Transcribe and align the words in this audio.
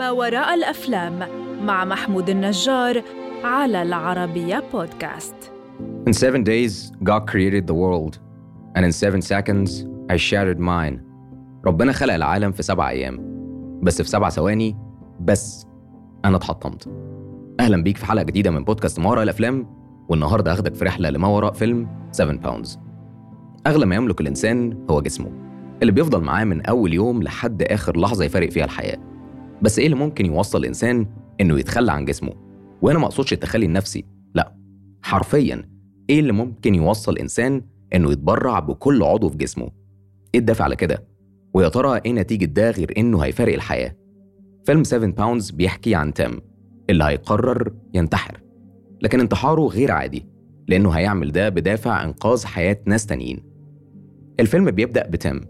ما 0.00 0.10
وراء 0.10 0.54
الأفلام 0.54 1.18
مع 1.62 1.84
محمود 1.84 2.30
النجار 2.30 3.02
على 3.44 3.82
العربية 3.82 4.62
بودكاست. 4.72 5.34
In 6.08 6.12
seven 6.12 6.42
days, 6.44 6.92
God 7.04 7.26
created 7.26 7.66
the 7.66 7.74
world, 7.74 8.18
and 8.76 8.84
in 8.86 8.92
seven 8.92 9.20
seconds, 9.20 9.70
I 10.12 10.16
shattered 10.16 10.58
mine. 10.58 11.00
ربنا 11.66 11.92
خلق 11.92 12.14
العالم 12.14 12.52
في 12.52 12.62
سبع 12.62 12.90
أيام، 12.90 13.18
بس 13.82 14.02
في 14.02 14.08
سبع 14.08 14.28
ثواني 14.28 14.76
بس 15.20 15.66
أنا 16.24 16.36
اتحطمت. 16.36 16.88
أهلا 17.60 17.82
بيك 17.82 17.96
في 17.96 18.06
حلقة 18.06 18.22
جديدة 18.22 18.50
من 18.50 18.64
بودكاست 18.64 19.00
ما 19.00 19.10
وراء 19.10 19.22
الأفلام، 19.22 19.66
والنهاردة 20.08 20.52
هاخدك 20.52 20.74
في 20.74 20.84
رحلة 20.84 21.10
لما 21.10 21.28
وراء 21.28 21.52
فيلم 21.52 21.88
7 22.12 22.36
باوندز. 22.36 22.78
أغلى 23.66 23.86
ما 23.86 23.94
يملك 23.94 24.20
الإنسان 24.20 24.86
هو 24.90 25.00
جسمه، 25.00 25.32
اللي 25.82 25.92
بيفضل 25.92 26.20
معاه 26.20 26.44
من 26.44 26.66
أول 26.66 26.94
يوم 26.94 27.22
لحد 27.22 27.62
آخر 27.62 28.00
لحظة 28.00 28.24
يفارق 28.24 28.50
فيها 28.50 28.64
الحياة. 28.64 29.09
بس 29.62 29.78
إيه 29.78 29.86
اللي 29.86 29.96
ممكن 29.96 30.26
يوصل 30.26 30.58
الإنسان 30.58 31.06
إنه 31.40 31.58
يتخلى 31.58 31.92
عن 31.92 32.04
جسمه؟ 32.04 32.32
وهنا 32.82 32.98
ما 32.98 33.04
أقصدش 33.04 33.32
التخلي 33.32 33.66
النفسي، 33.66 34.04
لأ، 34.34 34.54
حرفياً 35.02 35.68
إيه 36.10 36.20
اللي 36.20 36.32
ممكن 36.32 36.74
يوصل 36.74 37.18
إنسان 37.18 37.62
إنه 37.94 38.12
يتبرع 38.12 38.58
بكل 38.58 39.02
عضو 39.02 39.28
في 39.28 39.36
جسمه؟ 39.36 39.70
إيه 40.34 40.40
الدافع 40.40 40.64
على 40.64 40.76
كده؟ 40.76 41.04
ويا 41.54 41.68
ترى 41.68 42.00
إيه 42.06 42.12
نتيجة 42.12 42.44
ده 42.44 42.70
غير 42.70 42.92
إنه 42.98 43.20
هيفارق 43.20 43.54
الحياة؟ 43.54 43.96
فيلم 44.66 44.84
7 44.84 45.10
Pounds 45.10 45.50
بيحكي 45.50 45.94
عن 45.94 46.14
تيم 46.14 46.40
اللي 46.90 47.04
هيقرر 47.04 47.72
ينتحر 47.94 48.40
لكن 49.02 49.20
انتحاره 49.20 49.60
غير 49.60 49.92
عادي 49.92 50.26
لأنه 50.68 50.90
هيعمل 50.90 51.32
ده 51.32 51.48
بدافع 51.48 52.04
إنقاذ 52.04 52.46
حياة 52.46 52.78
ناس 52.86 53.06
تانيين 53.06 53.42
الفيلم 54.40 54.70
بيبدأ 54.70 55.06
بتيم 55.06 55.40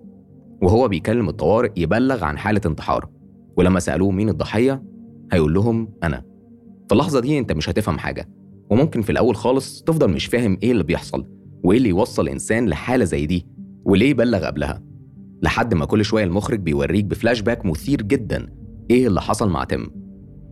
وهو 0.62 0.88
بيكلم 0.88 1.28
الطوارئ 1.28 1.70
يبلغ 1.76 2.24
عن 2.24 2.38
حالة 2.38 2.60
انتحار 2.66 3.08
ولما 3.56 3.80
سألوه 3.80 4.10
مين 4.10 4.28
الضحية 4.28 4.82
هيقول 5.32 5.54
لهم 5.54 5.88
أنا. 6.02 6.22
في 6.88 6.92
اللحظة 6.94 7.20
دي 7.20 7.38
أنت 7.38 7.52
مش 7.52 7.68
هتفهم 7.70 7.98
حاجة 7.98 8.28
وممكن 8.70 9.02
في 9.02 9.12
الأول 9.12 9.36
خالص 9.36 9.82
تفضل 9.82 10.10
مش 10.10 10.26
فاهم 10.26 10.58
إيه 10.62 10.72
اللي 10.72 10.82
بيحصل 10.84 11.26
وإيه 11.64 11.78
اللي 11.78 11.88
يوصل 11.88 12.28
إنسان 12.28 12.68
لحالة 12.68 13.04
زي 13.04 13.26
دي 13.26 13.46
وليه 13.84 14.10
يبلغ 14.10 14.46
قبلها؟ 14.46 14.82
لحد 15.42 15.74
ما 15.74 15.84
كل 15.84 16.04
شوية 16.04 16.24
المخرج 16.24 16.60
بيوريك 16.60 17.04
بفلاش 17.04 17.40
باك 17.40 17.66
مثير 17.66 18.02
جدا 18.02 18.46
إيه 18.90 19.06
اللي 19.06 19.20
حصل 19.20 19.48
مع 19.50 19.64
تيم. 19.64 19.90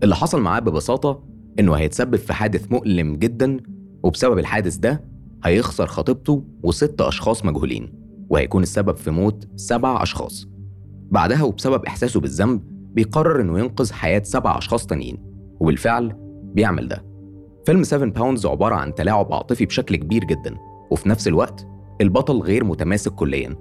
اللي 0.02 0.16
حصل 0.16 0.40
معاه 0.40 0.60
ببساطة 0.60 1.24
إنه 1.58 1.74
هيتسبب 1.74 2.16
في 2.16 2.33
حادث 2.33 2.72
مؤلم 2.72 3.16
جدا 3.16 3.56
وبسبب 4.02 4.38
الحادث 4.38 4.77
ده 4.77 5.05
هيخسر 5.44 5.86
خطيبته 5.86 6.44
وست 6.62 7.00
أشخاص 7.00 7.44
مجهولين 7.44 7.92
وهيكون 8.30 8.62
السبب 8.62 8.96
في 8.96 9.10
موت 9.10 9.48
سبع 9.56 10.02
أشخاص. 10.02 10.48
بعدها 11.10 11.42
وبسبب 11.42 11.84
إحساسه 11.84 12.20
بالذنب 12.20 12.77
بيقرر 12.94 13.41
إنه 13.41 13.58
ينقذ 13.58 13.92
حياة 13.92 14.22
سبع 14.22 14.58
أشخاص 14.58 14.86
تانيين 14.86 15.17
وبالفعل 15.61 16.12
بيعمل 16.55 16.89
ده. 16.89 17.05
فيلم 17.67 17.83
7 17.83 18.11
باوندز 18.11 18.47
عبارة 18.47 18.75
عن 18.75 18.95
تلاعب 18.95 19.33
عاطفي 19.33 19.67
بشكل 19.67 19.97
كبير 19.97 20.25
جدا 20.25 20.56
وفي 20.91 21.08
نفس 21.08 21.28
الوقت 21.28 21.67
البطل 22.00 22.39
غير 22.39 22.64
متماسك 22.64 23.12
كليا 23.12 23.56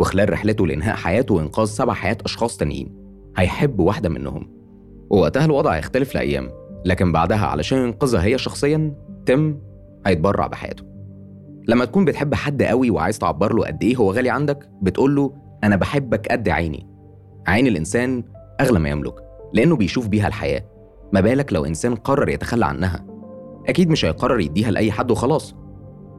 وخلال 0.00 0.32
رحلته 0.32 0.66
لإنهاء 0.66 0.96
حياته 0.96 1.34
وإنقاذ 1.34 1.66
سبع 1.66 1.92
حياة 1.92 2.16
أشخاص 2.24 2.56
تانيين 2.56 2.94
هيحب 3.36 3.80
واحدة 3.80 4.08
منهم. 4.08 4.50
ووقتها 5.10 5.44
الوضع 5.44 5.70
هيختلف 5.72 6.14
لأيام 6.14 6.48
لكن 6.84 7.12
بعدها 7.12 7.46
علشان 7.46 7.78
ينقذها 7.78 8.24
هي 8.24 8.38
شخصيا 8.38 8.94
تم 9.26 9.58
هيتبرع 10.06 10.46
بحياته. 10.46 10.84
لما 11.68 11.84
تكون 11.84 12.04
بتحب 12.04 12.34
حد 12.34 12.62
قوي 12.62 12.90
وعايز 12.90 13.18
تعبر 13.18 13.54
له 13.54 13.66
قد 13.66 13.82
إيه 13.82 13.96
هو 13.96 14.12
غالي 14.12 14.30
عندك 14.30 14.68
بتقول 14.82 15.16
له 15.16 15.32
أنا 15.64 15.76
بحبك 15.76 16.28
قد 16.28 16.48
عيني. 16.48 16.86
عين 17.46 17.66
الإنسان 17.66 18.24
أغلى 18.62 18.78
ما 18.78 18.88
يملك 18.88 19.14
لأنه 19.52 19.76
بيشوف 19.76 20.08
بيها 20.08 20.28
الحياة. 20.28 20.62
ما 21.12 21.20
بالك 21.20 21.52
لو 21.52 21.64
إنسان 21.64 21.94
قرر 21.94 22.28
يتخلى 22.28 22.66
عنها؟ 22.66 23.06
أكيد 23.68 23.90
مش 23.90 24.04
هيقرر 24.04 24.40
يديها 24.40 24.70
لأي 24.70 24.92
حد 24.92 25.10
وخلاص. 25.10 25.54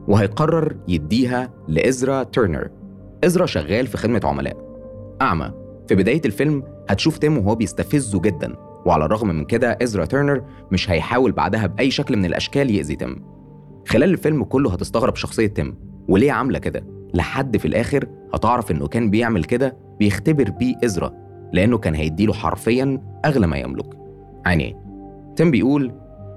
وهيقرر 0.08 0.76
يديها 0.88 1.50
لإزرا 1.68 2.22
تيرنر. 2.22 2.70
إزرا 3.24 3.46
شغال 3.46 3.86
في 3.86 3.96
خدمة 3.96 4.20
عملاء. 4.24 4.56
أعمى. 5.22 5.52
في 5.88 5.94
بداية 5.94 6.22
الفيلم 6.24 6.62
هتشوف 6.88 7.18
تيم 7.18 7.38
وهو 7.38 7.54
بيستفزه 7.54 8.20
جدا. 8.20 8.56
وعلى 8.86 9.04
الرغم 9.04 9.28
من 9.28 9.44
كده 9.44 9.78
إزرا 9.82 10.04
تيرنر 10.04 10.44
مش 10.72 10.90
هيحاول 10.90 11.32
بعدها 11.32 11.66
بأي 11.66 11.90
شكل 11.90 12.16
من 12.16 12.24
الأشكال 12.24 12.70
يأذي 12.70 12.96
تيم. 12.96 13.24
خلال 13.88 14.10
الفيلم 14.10 14.44
كله 14.44 14.72
هتستغرب 14.72 15.16
شخصية 15.16 15.46
تيم. 15.46 15.76
وليه 16.08 16.32
عاملة 16.32 16.58
كده؟ 16.58 16.86
لحد 17.14 17.56
في 17.56 17.64
الآخر 17.68 18.08
هتعرف 18.34 18.70
إنه 18.70 18.86
كان 18.86 19.10
بيعمل 19.10 19.44
كده 19.44 19.76
بيختبر 19.98 20.50
بيه 20.50 20.74
إزرا. 20.84 21.23
لأنه 21.54 21.78
كان 21.78 21.94
هيديله 21.94 22.32
حرفيا 22.32 23.00
أغلى 23.24 23.46
ما 23.46 23.56
يملك. 23.56 23.86
يعني 24.46 24.76
تيم 25.36 25.50
بيقول 25.50 25.92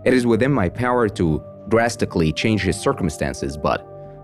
It 0.08 0.12
is 0.12 0.26
within 0.26 0.52
my 0.52 0.70
power 0.70 1.08
to 1.20 1.42
drastically 1.70 2.32
change 2.32 2.62
his 2.62 2.78
circumstances 2.88 3.58
but 3.58 3.80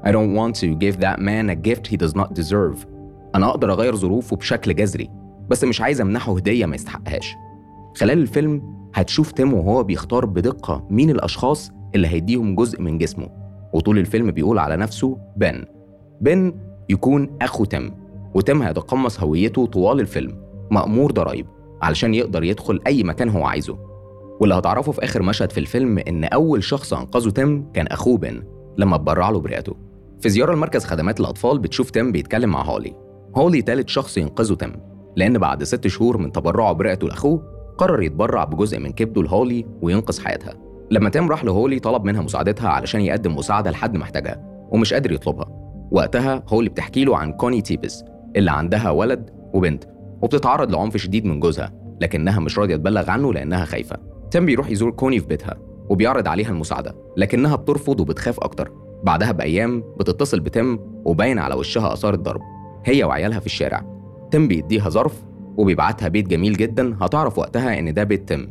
I 0.07 0.11
don't 0.11 0.33
want 0.39 0.53
to 0.63 0.67
give 0.75 0.95
that 1.05 1.17
man 1.19 1.49
a 1.49 1.55
gift 1.55 1.87
he 1.87 1.97
does 1.97 2.15
not 2.15 2.33
deserve. 2.33 2.85
أنا 3.35 3.49
أقدر 3.49 3.71
أغير 3.71 3.95
ظروفه 3.95 4.35
بشكل 4.35 4.75
جذري 4.75 5.09
بس 5.49 5.63
مش 5.63 5.81
عايز 5.81 6.01
أمنحه 6.01 6.35
هدية 6.35 6.65
ما 6.65 6.75
يستحقهاش. 6.75 7.35
خلال 7.95 8.17
الفيلم 8.17 8.61
هتشوف 8.93 9.31
تيم 9.31 9.53
وهو 9.53 9.83
بيختار 9.83 10.25
بدقة 10.25 10.87
مين 10.89 11.09
الأشخاص 11.09 11.71
اللي 11.95 12.07
هيديهم 12.07 12.55
جزء 12.55 12.81
من 12.81 12.97
جسمه. 12.97 13.29
وطول 13.73 13.99
الفيلم 13.99 14.31
بيقول 14.31 14.59
على 14.59 14.77
نفسه 14.77 15.17
بن 15.37 15.65
بن 16.21 16.53
يكون 16.89 17.29
أخو 17.41 17.65
تيم 17.65 17.91
وتيم 18.33 18.61
هيتقمص 18.61 19.19
هويته 19.19 19.65
طوال 19.65 19.99
الفيلم. 19.99 20.52
مأمور 20.71 21.11
ضرايب 21.11 21.47
علشان 21.81 22.13
يقدر 22.13 22.43
يدخل 22.43 22.79
أي 22.87 23.03
مكان 23.03 23.29
هو 23.29 23.45
عايزه. 23.45 23.77
واللي 24.39 24.55
هتعرفه 24.55 24.91
في 24.91 25.03
آخر 25.03 25.23
مشهد 25.23 25.51
في 25.51 25.59
الفيلم 25.59 25.97
إن 25.97 26.23
أول 26.23 26.63
شخص 26.63 26.93
أنقذه 26.93 27.29
تيم 27.29 27.71
كان 27.73 27.87
أخوه 27.87 28.17
بن 28.17 28.43
لما 28.77 28.95
اتبرع 28.95 29.29
له 29.29 29.39
برئته. 29.39 29.75
في 30.21 30.29
زيارة 30.29 30.53
لمركز 30.53 30.85
خدمات 30.85 31.19
الأطفال 31.19 31.59
بتشوف 31.59 31.89
تيم 31.89 32.11
بيتكلم 32.11 32.49
مع 32.49 32.63
هولي. 32.63 32.93
هولي 33.35 33.61
تالت 33.61 33.89
شخص 33.89 34.17
ينقذه 34.17 34.53
تيم 34.53 34.73
لأن 35.15 35.37
بعد 35.37 35.63
ست 35.63 35.87
شهور 35.87 36.17
من 36.17 36.31
تبرعه 36.31 36.73
برئته 36.73 37.07
لأخوه 37.07 37.43
قرر 37.77 38.01
يتبرع 38.01 38.43
بجزء 38.43 38.79
من 38.79 38.91
كبده 38.91 39.21
لهولي 39.23 39.65
وينقذ 39.81 40.21
حياتها. 40.21 40.53
لما 40.91 41.09
تيم 41.09 41.29
راح 41.29 41.43
لهولي 41.43 41.79
طلب 41.79 42.03
منها 42.05 42.21
مساعدتها 42.21 42.69
علشان 42.69 43.01
يقدم 43.01 43.35
مساعدة 43.35 43.71
لحد 43.71 43.97
محتاجها 43.97 44.67
ومش 44.71 44.93
قادر 44.93 45.11
يطلبها. 45.11 45.45
وقتها 45.91 46.43
هولي 46.47 46.69
بتحكي 46.69 47.05
له 47.05 47.17
عن 47.17 47.33
كوني 47.33 47.61
تيبس 47.61 48.03
اللي 48.35 48.51
عندها 48.51 48.89
ولد 48.89 49.29
وبنت. 49.53 49.92
وبتتعرض 50.23 50.71
لعنف 50.71 50.97
شديد 50.97 51.25
من 51.25 51.39
جوزها 51.39 51.73
لكنها 52.01 52.39
مش 52.39 52.59
راضية 52.59 52.75
تبلغ 52.75 53.09
عنه 53.09 53.33
لأنها 53.33 53.65
خايفة. 53.65 53.97
تيم 54.31 54.45
بيروح 54.45 54.69
يزور 54.69 54.91
كوني 54.91 55.19
في 55.19 55.27
بيتها 55.27 55.57
وبيعرض 55.89 56.27
عليها 56.27 56.49
المساعدة 56.49 56.95
لكنها 57.17 57.55
بترفض 57.55 57.99
وبتخاف 57.99 58.39
أكتر. 58.39 58.71
بعدها 59.03 59.31
بأيام 59.31 59.83
بتتصل 59.99 60.39
بتيم 60.39 60.79
وباين 61.05 61.39
على 61.39 61.55
وشها 61.55 61.93
آثار 61.93 62.13
الضرب 62.13 62.41
هي 62.85 63.03
وعيالها 63.03 63.39
في 63.39 63.45
الشارع. 63.45 63.85
تيم 64.31 64.47
بيديها 64.47 64.89
ظرف 64.89 65.23
وبيبعتها 65.57 66.07
بيت 66.07 66.27
جميل 66.27 66.53
جدا 66.57 66.97
هتعرف 67.01 67.37
وقتها 67.39 67.79
إن 67.79 67.93
ده 67.93 68.03
بيت 68.03 68.27
تيم. 68.27 68.49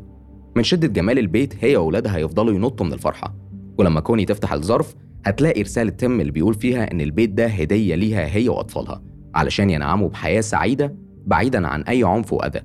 من 0.56 0.62
شدة 0.62 0.88
جمال 0.88 1.18
البيت 1.18 1.64
هي 1.64 1.76
وولادها 1.76 2.16
هيفضلوا 2.16 2.54
ينطوا 2.54 2.86
من 2.86 2.92
الفرحة 2.92 3.34
ولما 3.78 4.00
كوني 4.00 4.24
تفتح 4.24 4.52
الظرف 4.52 4.94
هتلاقي 5.26 5.62
رسالة 5.62 5.90
تيم 5.90 6.20
اللي 6.20 6.32
بيقول 6.32 6.54
فيها 6.54 6.90
إن 6.92 7.00
البيت 7.00 7.30
ده 7.30 7.46
هدية 7.46 7.94
ليها 7.94 8.26
هي 8.36 8.48
وأطفالها 8.48 9.02
علشان 9.34 9.70
ينعموا 9.70 10.08
بحياة 10.08 10.40
سعيدة 10.40 10.94
بعيدا 11.26 11.68
عن 11.68 11.82
أي 11.82 12.04
عنف 12.04 12.32
وأذى. 12.32 12.60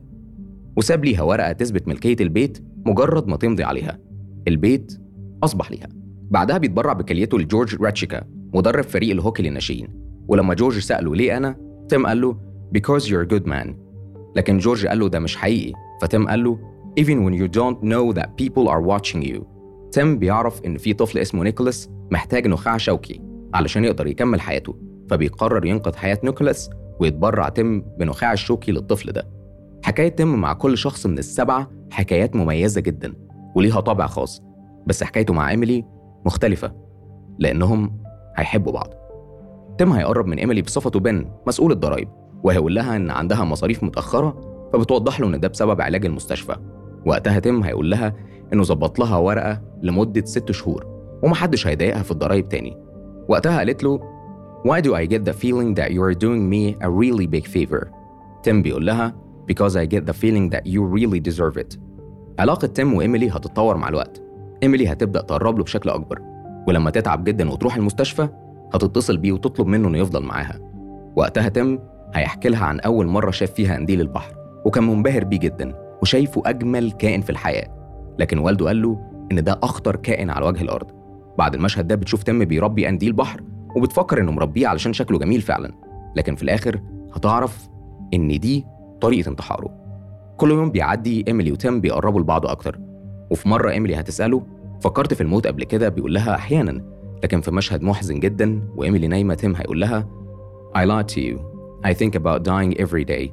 وساب 0.78 1.06
ليها 1.06 1.22
ورقة 1.22 1.52
تثبت 1.52 1.88
ملكية 1.88 2.16
البيت 2.20 2.64
مجرد 2.86 3.28
ما 3.28 3.38
تمضي 3.38 3.64
عليها. 3.64 4.00
البيت 4.48 5.02
أصبح 5.44 5.72
ليها. 5.72 5.88
بعدها 6.32 6.58
بيتبرع 6.58 6.94
بكليته 6.94 7.40
لجورج 7.40 7.76
راتشيكا 7.82 8.24
مدرب 8.54 8.84
فريق 8.84 9.12
الهوكي 9.12 9.44
للناشئين. 9.44 9.88
ولما 10.28 10.54
جورج 10.54 10.80
سأله 10.80 11.16
ليه 11.16 11.38
أنا 11.38 11.56
تيم 11.90 12.06
قال 12.08 12.22
له 12.22 12.38
because 12.78 13.04
you're 13.04 13.28
a 13.28 13.36
good 13.36 13.48
man. 13.48 13.68
لكن 14.36 14.58
جورج 14.58 14.88
قال 14.88 15.00
له 15.00 15.10
ده 15.10 15.20
مش 15.20 15.36
حقيقي. 15.36 15.74
فتيم 16.02 16.28
قال 16.28 16.44
له 16.44 16.60
even 17.00 17.24
when 17.26 17.34
you 17.34 17.48
don't 17.48 17.84
know 17.84 18.14
that 18.20 18.30
people 18.42 18.68
are 18.68 18.82
watching 18.82 19.24
you. 19.24 19.44
تيم 19.92 20.20
بيعرف 20.20 20.62
إن 20.66 20.78
في 20.78 20.94
طفل 20.94 21.20
اسمه 21.20 21.44
نيكولاس 21.44 21.90
محتاج 22.12 22.48
نخاع 22.48 22.78
شوكي 22.78 23.22
علشان 23.54 23.84
يقدر 23.84 24.08
يكمل 24.08 24.42
حياته 24.42 24.76
فبيقرر 25.10 25.66
ينقذ 25.66 25.96
حياة 25.96 26.20
نيكولاس 26.24 26.70
ويتبرع 27.00 27.50
تيم 27.50 27.86
بنخاع 28.00 28.34
الشوكي 28.34 28.72
للطفل 28.72 29.12
ده. 29.12 29.28
حكاية 29.84 30.10
تيم 30.10 30.36
مع 30.42 30.54
كل 30.54 30.78
شخص 30.78 31.06
من 31.06 31.18
السبعة 31.18 31.70
حكايات 31.92 32.36
مميزة 32.36 32.82
جدا 32.82 33.14
وليها 33.56 33.80
طابع 33.80 34.08
خاص 34.08 34.44
بس 34.88 35.04
حكايته 35.04 35.34
مع 35.34 35.50
إيميلي 35.50 35.86
مختلفة 36.26 36.72
لأنهم 37.40 38.02
هيحبوا 38.36 38.72
بعض. 38.72 38.94
تيم 39.78 39.92
هيقرب 39.92 40.26
من 40.26 40.38
إيميلي 40.38 40.62
بصفته 40.62 41.00
بن 41.00 41.26
مسؤول 41.48 41.72
الضرايب 41.72 42.10
وهيقول 42.44 42.76
لها 42.76 42.96
إن 42.96 43.12
عندها 43.12 43.44
مصاريف 43.44 43.84
متأخرة 43.84 44.42
فبتوضح 44.74 45.20
له 45.20 45.28
إن 45.28 45.40
ده 45.40 45.48
بسبب 45.48 45.82
علاج 45.82 46.06
المستشفى. 46.06 46.56
وقتها 47.06 47.40
تيم 47.40 47.64
هيقول 47.64 47.92
لها 47.92 48.14
إنه 48.54 48.64
ظبط 48.64 49.00
لها 49.00 49.18
ورقة 49.18 49.62
لمدة 49.82 50.26
ست 50.26 50.52
شهور 50.52 50.86
ومحدش 51.24 51.68
هيضايقها 51.68 52.04
في 52.04 52.12
الضرايب 52.12 52.50
تاني. 52.50 52.78
وقتها 53.30 53.58
قالت 53.58 53.84
له 53.84 54.00
Why 54.64 54.82
do 54.82 54.96
I 54.96 55.06
get 55.06 55.24
the 55.26 55.34
feeling 55.34 55.74
that 55.76 55.92
you 55.92 56.02
are 56.04 56.14
doing 56.14 56.50
me 56.50 56.76
a 56.82 56.90
really 56.90 57.28
big 57.28 57.48
favor؟ 57.48 57.88
تيم 58.44 58.62
بيقول 58.62 58.86
لها 58.86 59.16
Because 59.52 59.76
I 59.76 59.86
get 59.86 60.06
the 60.06 60.14
feeling 60.14 60.50
that 60.50 60.66
you 60.66 60.82
really 60.84 61.20
deserve 61.20 61.58
it. 61.58 61.78
علاقة 62.40 62.68
تيم 62.68 62.94
وإيميلي 62.94 63.30
هتتطور 63.30 63.78
مع 63.78 63.90
الوقت. 63.90 64.22
إيميلي 64.64 64.92
هتبدأ 64.92 65.22
تقرب 65.22 65.58
له 65.58 65.64
بشكل 65.64 65.90
أكبر. 65.90 66.20
ولما 66.68 66.90
تتعب 66.90 67.24
جدا 67.24 67.50
وتروح 67.52 67.76
المستشفى 67.76 68.28
هتتصل 68.74 69.18
بيه 69.18 69.32
وتطلب 69.32 69.68
منه 69.68 69.88
إنه 69.88 69.98
يفضل 69.98 70.24
معاها. 70.24 70.60
وقتها 71.16 71.50
تيم 71.50 71.80
هيحكي 72.14 72.50
لها 72.50 72.66
عن 72.66 72.80
أول 72.80 73.08
مرة 73.08 73.32
شاف 73.32 73.52
فيها 73.52 73.76
قنديل 73.76 74.02
البحر 74.02 74.34
وكان 74.66 74.84
منبهر 74.84 75.24
بيه 75.24 75.40
جدا 75.40 75.76
وشايفه 76.02 76.42
أجمل 76.46 76.92
كائن 76.92 77.22
في 77.22 77.30
الحياة. 77.30 77.68
لكن 78.20 78.38
والده 78.38 78.66
قال 78.66 78.82
له 78.82 79.00
إن 79.32 79.44
ده 79.44 79.60
أخطر 79.64 79.96
كائن 79.96 80.30
على 80.30 80.46
وجه 80.46 80.62
الأرض. 80.62 80.88
بعد 81.38 81.56
المشهد 81.56 81.88
ده 81.88 81.96
بتشوف 81.96 82.24
تيم 82.24 82.46
بيربي 82.46 82.86
قنديل 82.86 83.14
بحر 83.14 83.42
وبتفكر 83.78 84.20
إنه 84.22 84.32
مربيه 84.32 84.68
علشان 84.68 84.94
شكله 84.94 85.20
جميل 85.20 85.42
فعلا. 85.42 85.72
لكن 86.16 86.36
في 86.36 86.44
الآخر 86.44 86.82
هتعرف 87.14 87.70
إن 88.14 88.40
دي 88.40 88.66
طريقة 89.02 89.30
انتحاره. 89.30 89.70
كل 90.38 90.52
يوم 90.52 90.72
بيعدي 90.72 91.26
إيميلي 91.28 91.52
وتيم 91.52 91.82
بيقربوا 91.82 92.22
لبعض 92.22 92.46
أكتر. 92.46 92.80
وفي 93.32 93.50
مرة 93.50 93.72
إيميلي 93.72 93.96
هتسأله 93.96 94.44
فكرت 94.82 95.14
في 95.14 95.22
الموت 95.22 95.48
قبل 95.48 95.64
كده؟ 95.64 95.90
بيقول 95.90 96.14
لها 96.14 96.36
أحيانا. 96.36 96.82
لكن 97.24 97.42
في 97.42 97.52
مشهد 97.52 97.84
محزن 97.84 98.20
جدا 98.20 98.62
وإيميلي 98.76 99.08
نايمة 99.08 99.34
تيم 99.34 99.56
هيقول 99.56 99.82
لها 99.82 100.08
I 100.78 100.80
lied 100.80 101.08
to 101.16 101.20
you. 101.22 101.38
I 101.86 101.94
think 101.94 102.16
about 102.16 102.44
dying 102.44 102.82
every 102.86 103.06
day. 103.06 103.32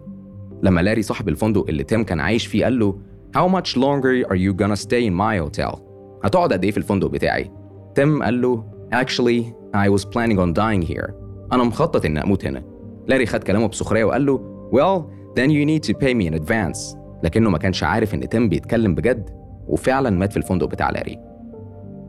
لما 0.63 0.81
لاري 0.81 1.03
صاحب 1.03 1.29
الفندق 1.29 1.69
اللي 1.69 1.85
تيم 1.85 2.05
كان 2.05 2.21
عايش 2.21 2.47
فيه 2.47 2.65
قال 2.65 2.79
له 2.79 2.99
How 3.37 3.49
much 3.49 3.71
longer 3.77 4.29
are 4.31 4.37
you 4.37 4.53
gonna 4.63 4.77
stay 4.87 5.05
in 5.09 5.15
my 5.15 5.39
hotel؟ 5.47 5.79
هتقعد 6.25 6.53
قد 6.53 6.65
إيه 6.65 6.71
في 6.71 6.77
الفندق 6.77 7.07
بتاعي؟ 7.07 7.51
تيم 7.95 8.23
قال 8.23 8.43
له 8.43 8.65
Actually 8.95 9.43
I 9.75 9.89
was 9.89 10.05
planning 10.05 10.39
on 10.39 10.53
dying 10.53 10.83
here. 10.83 11.13
أنا 11.53 11.65
مخطط 11.65 12.05
إني 12.05 12.23
أموت 12.23 12.45
هنا. 12.47 12.63
لاري 13.09 13.27
خد 13.27 13.43
كلامه 13.43 13.69
بسخرية 13.69 14.05
وقال 14.05 14.27
له 14.27 14.55
Well 14.73 15.03
then 15.39 15.51
you 15.51 15.65
need 15.67 15.91
to 15.91 15.95
pay 15.95 16.15
me 16.15 16.31
in 16.31 16.43
advance. 16.43 16.97
لكنه 17.23 17.51
ما 17.51 17.59
كانش 17.59 17.83
عارف 17.83 18.15
إن 18.15 18.29
تيم 18.29 18.49
بيتكلم 18.49 18.95
بجد 18.95 19.31
وفعلا 19.69 20.11
مات 20.11 20.31
في 20.31 20.37
الفندق 20.37 20.67
بتاع 20.67 20.91
لاري. 20.91 21.19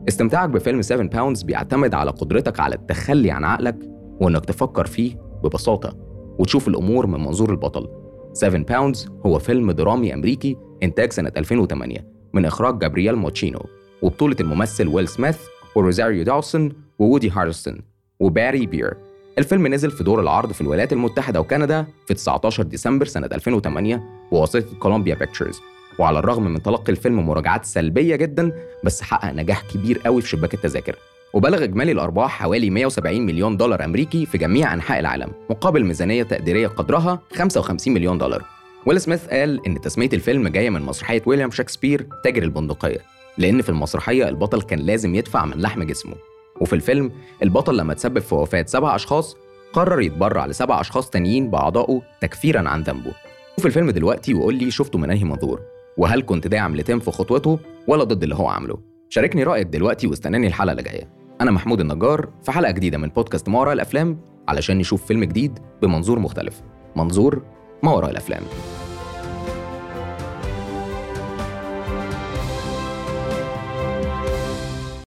استمتاعك 0.08 0.48
بفيلم 0.48 0.82
7 0.82 1.08
Pounds 1.08 1.42
بيعتمد 1.42 1.94
على 1.94 2.10
قدرتك 2.10 2.60
على 2.60 2.74
التخلي 2.74 3.30
عن 3.30 3.44
عقلك 3.44 3.76
وإنك 4.20 4.44
تفكر 4.44 4.86
فيه 4.86 5.16
ببساطة 5.44 5.96
وتشوف 6.38 6.68
الأمور 6.68 7.06
من 7.06 7.20
منظور 7.20 7.50
البطل. 7.50 7.88
7 8.32 8.62
Pounds 8.62 9.08
هو 9.26 9.38
فيلم 9.38 9.70
درامي 9.70 10.14
أمريكي 10.14 10.56
إنتاج 10.82 11.12
سنة 11.12 11.32
2008 11.36 12.06
من 12.32 12.44
إخراج 12.44 12.78
جابرييل 12.78 13.16
موتشينو 13.16 13.60
وبطولة 14.02 14.36
الممثل 14.40 14.88
ويل 14.88 15.08
سميث 15.08 15.38
وروزاريو 15.76 16.24
داوسون 16.24 16.72
وودي 16.98 17.30
هارلسون 17.30 17.80
وباري 18.20 18.66
بيبر. 18.66 18.94
الفيلم 19.38 19.66
نزل 19.66 19.90
في 19.90 20.04
دور 20.04 20.20
العرض 20.20 20.52
في 20.52 20.60
الولايات 20.60 20.92
المتحدة 20.92 21.40
وكندا 21.40 21.86
في 22.08 22.14
19 22.14 22.62
ديسمبر 22.62 23.06
سنة 23.06 23.26
2008 23.26 24.02
بواسطة 24.32 24.78
Columbia 24.78 25.14
Pictures 25.14 25.60
وعلى 25.98 26.18
الرغم 26.18 26.44
من 26.44 26.62
تلقي 26.62 26.92
الفيلم 26.92 27.26
مراجعات 27.26 27.64
سلبية 27.64 28.16
جدا 28.16 28.52
بس 28.84 29.02
حقق 29.02 29.32
نجاح 29.32 29.62
كبير 29.74 29.98
قوي 29.98 30.22
في 30.22 30.28
شباك 30.28 30.54
التذاكر. 30.54 30.96
وبلغ 31.32 31.64
إجمالي 31.64 31.92
الأرباح 31.92 32.30
حوالي 32.30 32.70
170 32.70 33.26
مليون 33.26 33.56
دولار 33.56 33.84
أمريكي 33.84 34.26
في 34.26 34.38
جميع 34.38 34.74
أنحاء 34.74 35.00
العالم 35.00 35.32
مقابل 35.50 35.84
ميزانية 35.84 36.22
تقديرية 36.22 36.66
قدرها 36.66 37.20
55 37.34 37.94
مليون 37.94 38.18
دولار. 38.18 38.44
ويل 38.86 39.00
سميث 39.00 39.26
قال 39.26 39.66
إن 39.66 39.80
تسمية 39.80 40.10
الفيلم 40.12 40.48
جاية 40.48 40.70
من 40.70 40.82
مسرحية 40.82 41.22
ويليام 41.26 41.50
شكسبير 41.50 42.06
تاجر 42.24 42.42
البندقية. 42.42 43.15
لأن 43.38 43.62
في 43.62 43.68
المسرحية 43.68 44.28
البطل 44.28 44.62
كان 44.62 44.78
لازم 44.78 45.14
يدفع 45.14 45.44
من 45.44 45.60
لحم 45.60 45.82
جسمه. 45.82 46.14
وفي 46.60 46.72
الفيلم 46.72 47.12
البطل 47.42 47.76
لما 47.76 47.94
تسبب 47.94 48.18
في 48.18 48.34
وفاة 48.34 48.64
سبع 48.68 48.94
أشخاص 48.94 49.36
قرر 49.72 50.00
يتبرع 50.00 50.46
لسبع 50.46 50.80
أشخاص 50.80 51.10
تانيين 51.10 51.50
بأعضائه 51.50 52.02
تكفيرا 52.20 52.68
عن 52.68 52.82
ذنبه. 52.82 53.12
شوف 53.56 53.66
الفيلم 53.66 53.90
دلوقتي 53.90 54.34
وقول 54.34 54.54
لي 54.54 54.70
شفته 54.70 54.98
من 54.98 55.10
أنهي 55.10 55.24
منظور؟ 55.24 55.60
وهل 55.96 56.22
كنت 56.22 56.46
داعم 56.46 56.76
لتيم 56.76 56.98
في 57.00 57.10
خطوته 57.10 57.58
ولا 57.86 58.04
ضد 58.04 58.22
اللي 58.22 58.34
هو 58.34 58.48
عامله؟ 58.48 58.78
شاركني 59.08 59.42
رأيك 59.42 59.66
دلوقتي 59.66 60.06
واستناني 60.06 60.46
الحلقة 60.46 60.72
اللي 60.72 60.82
جاية. 60.82 61.10
أنا 61.40 61.50
محمود 61.50 61.80
النجار 61.80 62.28
في 62.42 62.52
حلقة 62.52 62.70
جديدة 62.70 62.98
من 62.98 63.08
بودكاست 63.08 63.48
ما 63.48 63.60
وراء 63.60 63.72
الأفلام 63.72 64.20
علشان 64.48 64.78
نشوف 64.78 65.06
فيلم 65.06 65.24
جديد 65.24 65.58
بمنظور 65.82 66.18
مختلف. 66.18 66.62
منظور 66.96 67.42
ما 67.82 67.92
وراء 67.92 68.10
الأفلام. 68.10 68.42